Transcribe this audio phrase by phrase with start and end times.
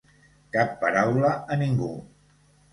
[0.57, 1.93] Cap paraula a ningú.